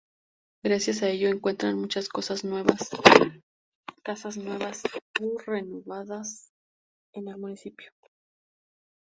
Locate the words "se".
1.29-1.35